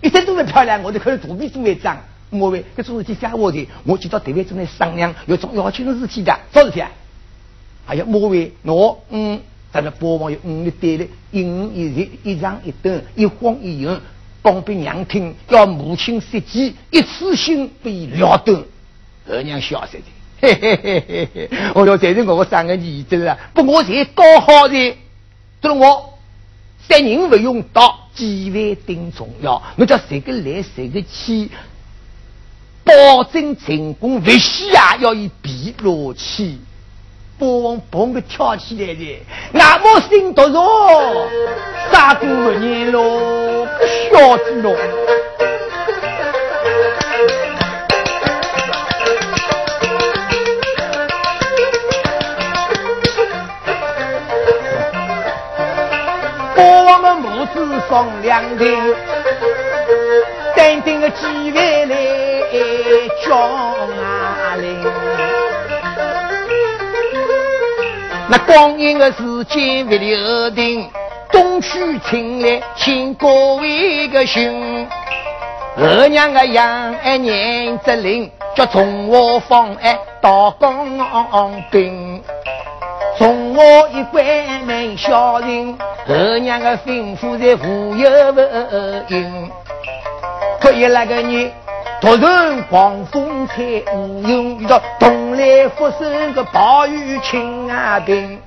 [0.02, 1.98] 一点都是漂亮，我就可以肚皮都会脏。
[2.30, 6.84] 我为这种事情瞎话的，我知道单位正在商量有种要紧的事情的，啥事情？
[7.86, 9.40] 还有莫为我嗯，
[9.72, 13.98] 在那播放有嗯的对了，一五一十一长一短，一晃一圆，
[14.42, 18.62] 讲给娘听，要母亲设计一次性被了断，
[19.28, 20.04] 二娘笑死的，
[20.40, 24.96] 嘿嘿嘿嘿嘿，我说这是我三个儿子啊，不我才高好的，
[25.60, 26.18] 这我
[26.88, 31.50] 三人不用刀，机会顶重要，我叫谁个来谁个去。
[32.84, 36.58] 保证成功，必须啊要以笔落起，
[37.36, 41.28] 不往蹦个跳起来的，那么心多弱，
[41.92, 43.66] 杀多年喽，
[44.10, 44.62] 小子
[56.58, 56.64] 喽。
[56.92, 58.64] 我们母子商量的，
[60.56, 61.96] 等定个机会来。
[63.26, 64.82] 叫阿玲，
[68.28, 70.88] 那光阴的时间不留停，
[71.30, 74.86] 东去请来请各位个兄，
[75.76, 80.98] 二娘个杨二年之令，叫从我方哎到江
[81.70, 82.47] 兵，从
[83.58, 84.24] 我一关
[84.64, 88.40] 门小人，二娘的吩咐在无有不
[89.08, 89.50] 应，
[90.60, 91.50] 可以那个你。
[92.00, 93.84] 突然狂风吹，
[94.22, 98.40] 用遇到东来福生个暴雨倾啊兵，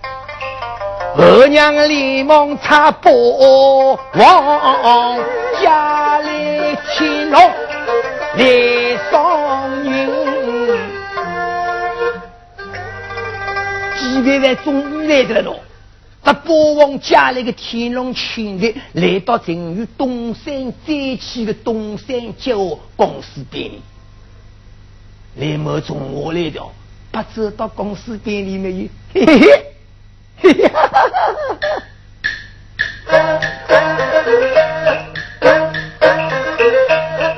[1.17, 5.19] 二娘连忙插波往
[5.61, 7.41] 家里牵龙
[8.37, 9.19] 来送
[14.23, 15.59] 几位在终于来得了。
[16.23, 23.81] 他国王家里个天龙请的来到正与东山再起的东山角公司边里，
[25.37, 26.61] 来么从我来的，
[27.11, 28.87] 不知道公司边里没有？
[29.13, 30.99] 嘿嘿嘿，嘿哈哈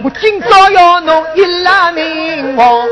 [0.04, 2.86] 我今朝要弄一拉名王。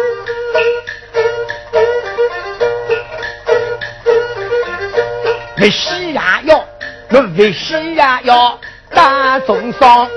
[5.61, 6.65] 不喜呀要，
[7.11, 10.09] 我不喜呀要打重伤。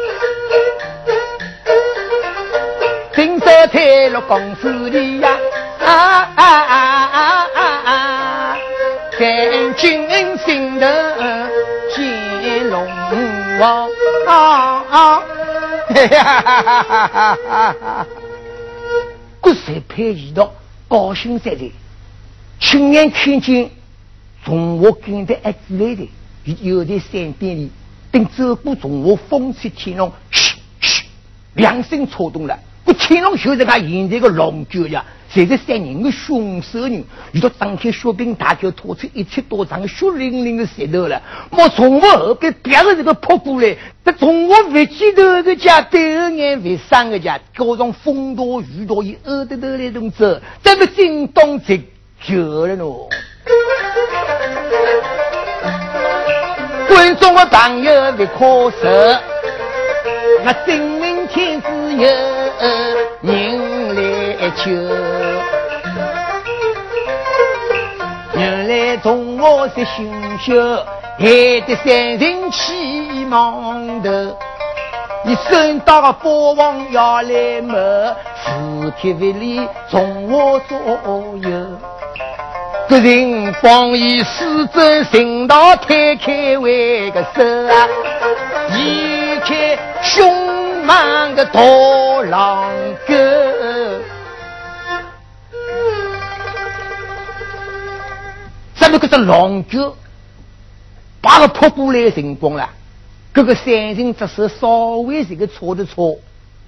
[3.15, 5.29] 今朝退了公司里呀，
[5.81, 5.93] 啊
[6.35, 8.57] 啊啊啊啊啊！
[9.19, 10.87] 三军心头
[11.95, 12.89] 见龙
[13.61, 13.91] 王，
[14.27, 15.23] 啊啊！
[15.95, 17.09] 嘿哈哈哈哈
[17.51, 18.07] 哈哈！
[19.43, 20.55] 国色配一道，
[20.89, 21.71] 高兴在在，
[22.59, 23.71] 亲眼看见。
[24.45, 26.09] 从我跟的儿子来的，
[26.61, 27.71] 又在山边里，
[28.11, 31.05] 等走过从我风吹天龙，嘘嘘，
[31.55, 32.59] 两声错动了。
[32.85, 41.23] 这天龙就是他现在的龙角呀，侪是三人的凶手人，遇到张天血兵大脚拖出一千多长的血淋淋的石头了。
[41.51, 43.75] 我从我后边别个这个扑过来，
[44.05, 51.81] 这从我飞起头的家对二眼为三个家，各种风多雨多，一耳朵头来动走，这个惊动这
[52.23, 53.09] 救了喏。
[56.89, 58.89] 观众的朋友别可受，
[60.43, 62.07] 那真命天子有
[63.23, 64.71] 人来救，
[68.35, 70.85] 原来从我是凶手，
[71.19, 74.11] 害得三人起忙头，
[75.25, 77.75] 你升到个国王要来谋，
[78.45, 80.77] 四天为里从我左
[81.43, 81.51] 右。
[82.89, 87.89] 个人方以四周行道推开为个手啊，
[88.77, 91.61] 移开凶猛的大
[92.29, 92.71] 狼
[93.07, 93.15] 狗。
[98.77, 99.97] 咱们这只狼狗
[101.23, 102.69] 把个扑过来成功了。
[103.33, 106.17] 这个三人只是稍微这个错的错，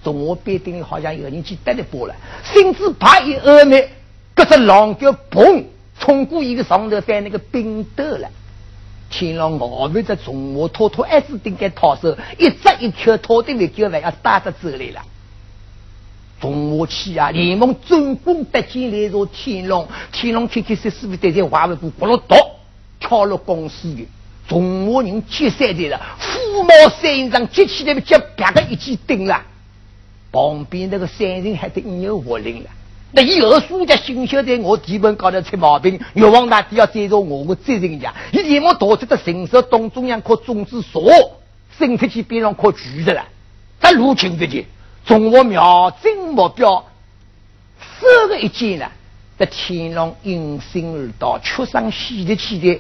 [0.03, 3.89] 从我边顶好像有人去得了波了，甚至怕一恶灭，
[4.35, 5.63] 这只狼狗砰
[6.07, 8.31] 通过一个上头翻那个冰斗了，
[9.11, 15.03] 天狼傲慢着从我偷偷还是顶该逃手，一只一跳拖的尾脚还要打着走来了。
[16.41, 22.37] 从我起啊，连忙转弓搭箭来着天龙，天龙开开心心的在这挖了个咕噜刀，
[23.01, 24.07] 跳了公司去。
[24.47, 29.43] 中华人接三的了，虎毛山上接起来不就啪个一记顶了？
[30.31, 32.71] 旁边那个山人还得有活灵了。
[33.17, 38.13] 那以后苏家心晓得我地盘高头出毛病，越王大帝要追着我，我追人家。
[38.31, 41.11] 一连忙逃出的神社东中央靠种子所，
[41.79, 43.25] 生出去边上靠锯子了。
[43.81, 44.67] 他入侵的去，
[45.07, 46.85] 中华瞄准目标，
[47.99, 48.87] 射个一箭呢，
[49.39, 52.79] 这天龙应声而到，出上西的气的。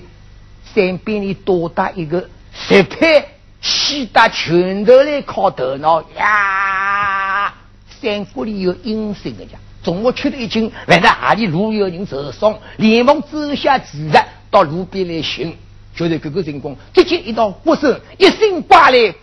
[0.74, 3.26] 山边里多打一个石牌，
[3.62, 7.54] 西打拳头来靠头脑呀！
[7.88, 9.56] 三国里有阴森的家，
[9.86, 15.56] 中午吃了一惊，闻到哪里路有人受伤，连忙走下自然到路边来寻，
[15.94, 19.14] 就在这个情况，直接一道火声一声刮来，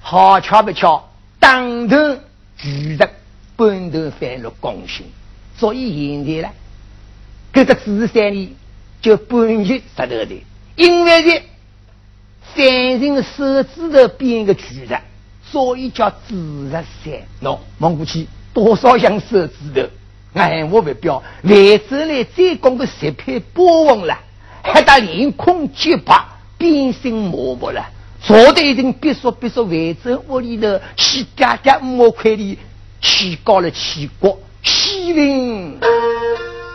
[0.00, 1.10] 好巧不巧，
[1.40, 1.96] 当头
[2.56, 3.10] 巨人
[3.56, 5.04] 半头翻了光星，
[5.56, 6.54] 所以现在呢，
[7.52, 8.54] 这个紫山里。
[9.02, 10.44] 就半截石头的，
[10.76, 11.42] 因为是
[12.54, 12.64] 三
[13.00, 14.96] 人手指头编个巨石，
[15.52, 17.12] 所以叫紫日山。
[17.42, 19.82] 喏，望过去多少像手指头？
[20.40, 24.18] 哎，我不表，为走来再讲个石片波纹了，
[24.62, 26.18] 还打凌空结白，
[26.56, 27.84] 变身麻木了。
[28.22, 32.58] 坐的一定别说别说，外州屋里头起嗲嗲五块里，
[33.00, 35.78] 起高了起国，西云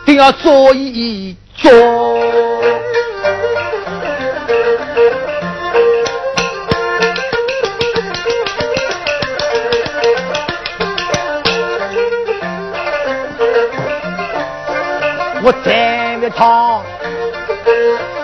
[0.06, 1.36] 定要做一。
[1.60, 1.72] 做，
[15.48, 16.84] 我再一趟，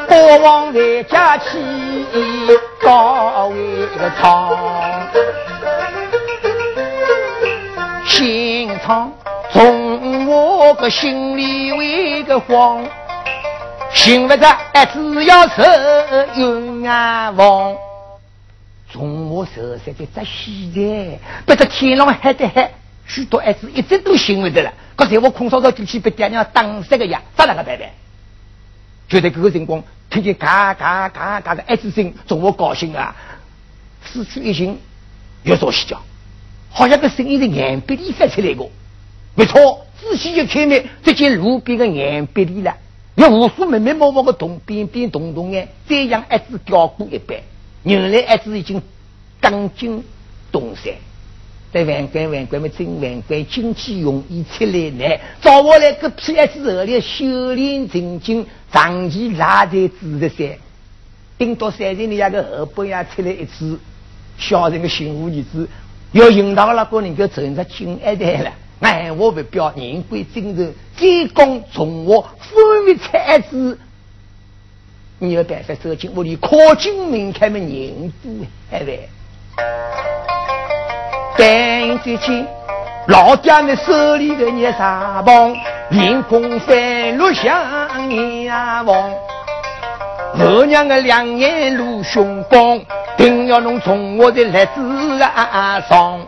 [0.07, 1.59] 国王为家去
[2.83, 4.51] 高为个唱，
[8.07, 9.11] 心肠
[9.51, 12.85] 从我个心里为个慌。
[13.91, 15.63] 寻不着，哎，只要受
[16.35, 16.83] 冤
[17.37, 17.75] 枉。
[18.93, 22.71] 从我手上的这喜的，不这天狼害的黑，
[23.07, 24.73] 许多孩子一直都寻不得了。
[24.97, 27.91] 刚才我空少少进去被爹娘打死个呀，咋那个办办？
[29.09, 33.15] 就在这个辰光，听见嘎嘎嘎嘎的孩子声，从我高兴啊，
[34.05, 34.79] 失去一心，
[35.43, 36.01] 越说细叫，
[36.71, 38.69] 好像个声音在眼壁里发出来个。
[39.35, 42.77] 没错，仔细一看呢，这见路边的眼壁里了。
[43.17, 47.37] 有无数密密麻麻的洞，边边洞洞哎，再像一只吊过一般。
[47.83, 48.81] 原来一只已经
[49.41, 50.03] 刚进
[50.51, 50.95] 东山，
[51.75, 55.21] 在万贯万贯的真万贯，经济容易出来难。
[55.43, 56.61] 找我来个 P.S.
[56.71, 60.57] 二里修炼成精，长期拉在紫石山，
[61.37, 63.77] 顶多山林里那个后半夜出来一次，
[64.39, 65.69] 小人的幸福日子，
[66.13, 68.53] 要引导那个人就存着金二代了。
[68.79, 73.77] 哎，我不表言归正传，再讲从我分为才子，
[75.19, 78.31] 你有办法走进屋里，靠近门开门人多
[78.71, 79.09] 还呗。
[81.37, 82.47] 但最近
[83.09, 85.55] 老爹们手里的捏沙棒，
[85.89, 88.53] 面孔翻落像眼
[88.85, 89.11] 王，
[90.39, 92.81] 我娘的两眼如凶光，
[93.17, 96.21] 定要弄从我的来子啊上。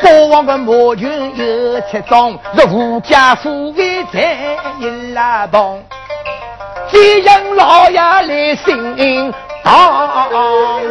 [0.00, 4.36] 国王的魔君有七种，是富家富贵在
[4.80, 5.78] 一拉帮。
[6.90, 9.32] 只因老爷来信，
[9.64, 9.74] 当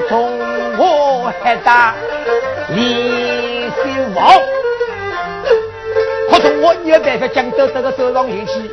[0.09, 0.62] 中我
[1.41, 1.95] 还打
[2.69, 4.39] 连心王。
[6.29, 8.71] 可是我没有办法将这这个走上前去，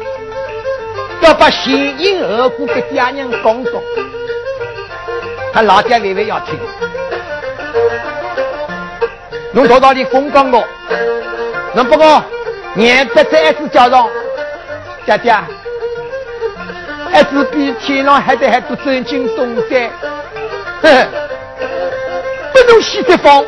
[1.20, 3.82] 要把前因后果给爹娘讲说，
[5.52, 6.58] 他老爹未必要听。
[9.52, 10.64] 侬到到底风光我，
[11.74, 12.22] 侬不过
[12.76, 14.08] 眼不再次叫上，
[15.04, 15.34] 爹爹，
[17.12, 19.90] 还是比天上还得还多走进东山，
[22.66, 23.44] 路西北方，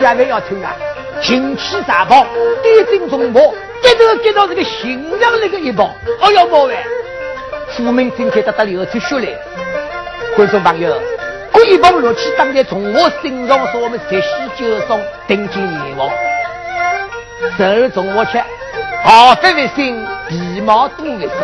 [0.00, 0.74] 下面要听啊，
[1.22, 2.26] 擎起沙炮，
[2.62, 3.40] 点睛中炮，
[3.82, 5.90] 接着接到这个新疆那个一炮，
[6.20, 6.76] 哎呀妈喂！
[7.76, 9.26] 富民今天得得流出血来，
[10.36, 11.00] 观众朋友，
[11.52, 16.10] 这一棒落起，当在从我身上，是我们十喜九松顶级阎王。
[17.56, 18.38] 十二中我吃，
[19.04, 21.34] 好飞为心，皮毛多为少，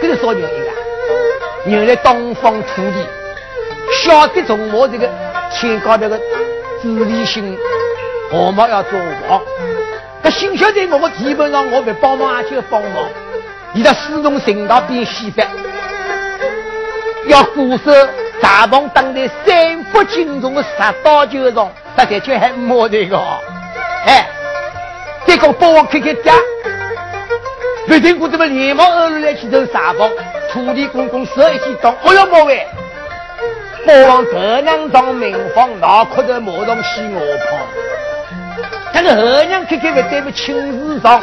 [0.00, 3.06] 这个说牛一个，牛来东方土地，
[4.04, 5.08] 晓得从我这个
[5.50, 6.18] 天高这个
[6.82, 7.56] 自立性，
[8.30, 9.40] 我们要做王。
[10.22, 13.04] 那新晓得我们基本上我们帮忙就帮忙。
[13.72, 15.46] 你的四通神道变西北，
[17.26, 17.92] 要固守
[18.40, 20.68] 大鹏当的三福金中的十
[21.02, 23.18] 刀九重，大家却还没这个。
[24.06, 24.26] 哎，
[25.26, 26.32] 这个帮我开开家，
[27.86, 30.10] 没听过这么连忙二路来去走大鹏，
[30.50, 32.66] 土地公公十一起动，我要莫为。
[33.86, 37.58] 包王头娘当民房，脑壳在马上西我旁，
[38.92, 41.22] 但是后娘开开不对不亲自上，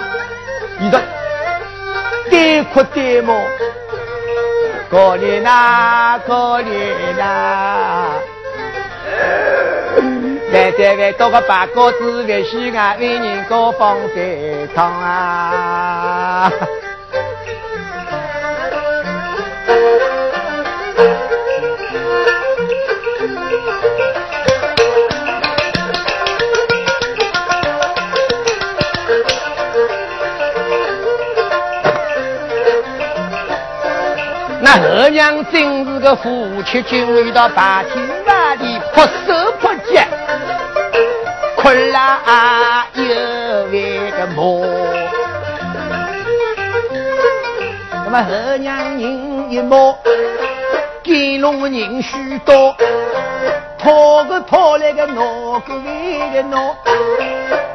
[0.80, 1.02] 你的。
[2.30, 3.34] 对哭对骂，
[4.90, 8.12] 可怜呐，可怜呐！
[10.52, 16.52] 来在外多个八个子，为西安为人高风在唱啊！
[34.66, 40.02] 二娘真是个夫妻君，遇到白天白地泼手泼脚，
[41.58, 43.04] 困啦又
[43.72, 44.66] 为个磨。
[48.06, 49.98] 那么二娘人一磨，
[51.04, 52.76] 给弄人许多，
[53.78, 56.76] 讨个讨来个闹个为个闹，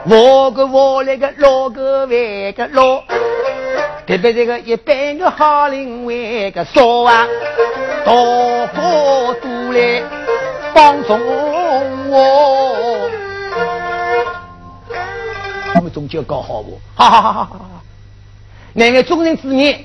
[0.07, 3.03] 挖个挖来个捞个为个捞。
[4.09, 7.28] 特别这个一般的好灵为个说啊，
[8.06, 10.02] 多多都来
[10.74, 13.11] 帮助我。
[15.74, 16.80] 我们中间搞好不？
[16.96, 17.61] 哈哈哈哈哈！
[18.72, 19.84] 那个众人之面，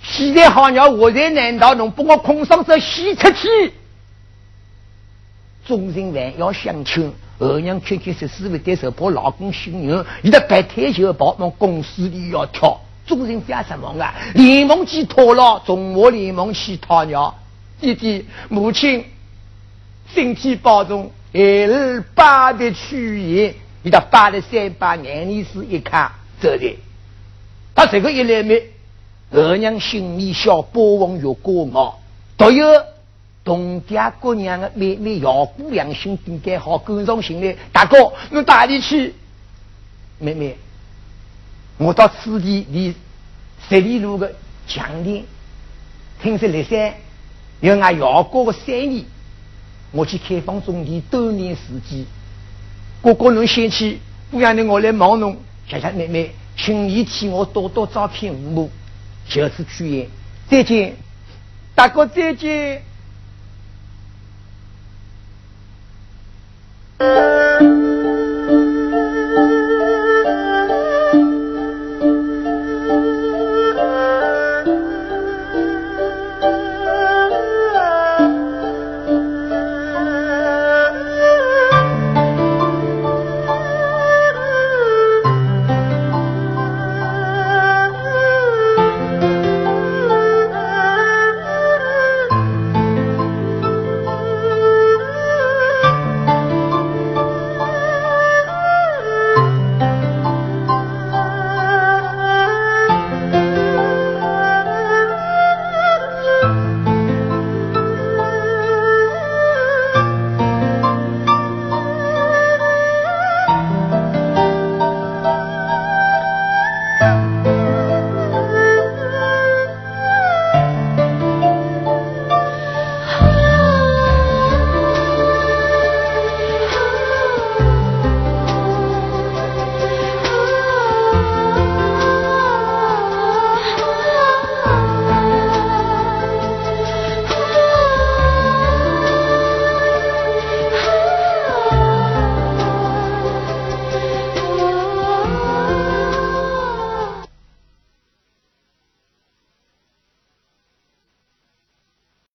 [0.00, 3.74] 现在好鸟，我在难道能把我空上这洗出去？
[5.66, 7.12] 众人还要相亲。
[7.40, 14.14] 二娘确确实实为对手把老公心牛，你的白天就跑往公司里要跳，众人干什么啊？
[14.34, 17.34] 连忙去拖了，中午连忙去讨鸟。
[17.80, 19.02] 弟弟母亲
[20.14, 26.12] 身体保重，儿儿八的去也，你的八的三八眼里是一看
[26.42, 26.76] 走的。
[27.74, 28.62] 他这个一来没，
[29.32, 31.98] 二娘心里小波纹有过我，
[32.36, 32.66] 都有。
[33.42, 37.56] 东家姑娘的妹妹姚姑良心应该好，赶上心来。
[37.72, 39.14] 大哥，你哪里去？
[40.18, 40.56] 妹妹，
[41.78, 42.94] 我到此地离
[43.68, 44.30] 十里路的
[44.66, 45.24] 强店，
[46.22, 46.94] 听说立山
[47.60, 49.06] 有俺姚哥的生意，
[49.90, 52.04] 我去开放种地锻炼时间。
[53.00, 53.98] 哥哥侬先去，
[54.30, 55.34] 不然的我来忙侬。
[55.66, 58.70] 谢谢妹妹，请你替我多多照片五幕，
[59.26, 60.08] 就此去言。
[60.50, 60.94] 再见，
[61.74, 62.82] 大哥再见。
[67.00, 67.49] Música